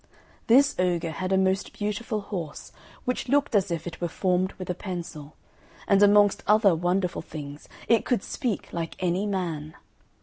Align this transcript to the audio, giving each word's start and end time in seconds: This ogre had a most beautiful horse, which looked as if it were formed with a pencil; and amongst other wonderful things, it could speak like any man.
This 0.47 0.73
ogre 0.79 1.11
had 1.11 1.31
a 1.31 1.37
most 1.37 1.73
beautiful 1.73 2.21
horse, 2.21 2.71
which 3.05 3.29
looked 3.29 3.53
as 3.53 3.69
if 3.69 3.85
it 3.85 4.01
were 4.01 4.07
formed 4.07 4.51
with 4.53 4.67
a 4.71 4.73
pencil; 4.73 5.35
and 5.87 6.01
amongst 6.01 6.41
other 6.47 6.73
wonderful 6.73 7.21
things, 7.21 7.69
it 7.87 8.03
could 8.03 8.23
speak 8.23 8.73
like 8.73 8.95
any 8.99 9.27
man. 9.27 9.75